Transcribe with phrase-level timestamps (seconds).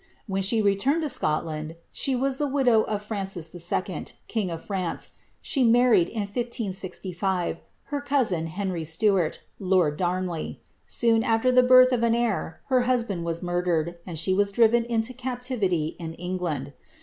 [0.25, 5.11] When she returned lo Scodanif, she was the widow of Francis 11., king of France;
[5.43, 10.59] she married, in 1565, her cousin, Henry Stuarl,' lord Darnley.
[10.87, 14.85] Soon after the birth nf an heir, her husband was murdered, and she was driven
[14.85, 16.73] inid captivity in England.